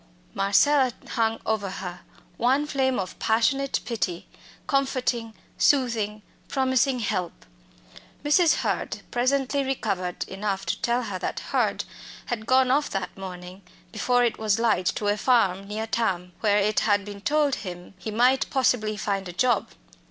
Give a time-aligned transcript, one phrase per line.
[0.33, 1.99] Marcella hung over her,
[2.37, 4.27] one flame of passionate pity,
[4.65, 7.45] comforting, soothing, promising help.
[8.25, 8.55] Mrs.
[8.61, 11.83] Hurd presently recovered enough to tell her that Hurd
[12.25, 13.61] had gone off that morning
[13.91, 17.93] before it was light to a farm near Thame, where it had been told him
[17.99, 19.67] he might possibly find a job.